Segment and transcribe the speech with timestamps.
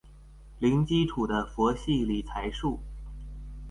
[0.57, 2.79] 零基礎的佛系理財術